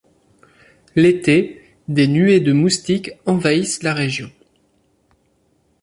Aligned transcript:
L'été, 0.95 1.61
des 1.87 2.07
nuées 2.07 2.39
de 2.39 2.53
moustiques 2.53 3.11
envahissent 3.27 3.83
la 3.83 3.93
région. 3.93 4.31